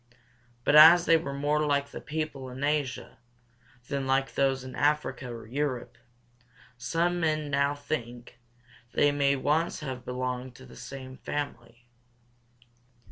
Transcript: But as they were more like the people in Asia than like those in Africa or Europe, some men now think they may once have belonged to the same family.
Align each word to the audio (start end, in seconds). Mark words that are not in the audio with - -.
But 0.63 0.75
as 0.75 1.05
they 1.05 1.15
were 1.15 1.31
more 1.31 1.63
like 1.63 1.89
the 1.89 2.01
people 2.01 2.49
in 2.49 2.63
Asia 2.63 3.19
than 3.87 4.07
like 4.07 4.33
those 4.33 4.63
in 4.63 4.73
Africa 4.73 5.31
or 5.31 5.45
Europe, 5.45 5.95
some 6.75 7.19
men 7.19 7.51
now 7.51 7.75
think 7.75 8.39
they 8.93 9.11
may 9.11 9.35
once 9.35 9.81
have 9.81 10.03
belonged 10.03 10.55
to 10.55 10.65
the 10.65 10.75
same 10.75 11.17
family. 11.17 11.85